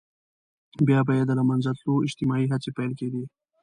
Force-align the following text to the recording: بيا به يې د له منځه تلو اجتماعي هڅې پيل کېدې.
بيا 0.87 0.99
به 1.07 1.13
يې 1.17 1.23
د 1.27 1.31
له 1.39 1.43
منځه 1.49 1.71
تلو 1.79 2.03
اجتماعي 2.07 2.45
هڅې 2.51 2.69
پيل 2.77 2.91
کېدې. 2.99 3.23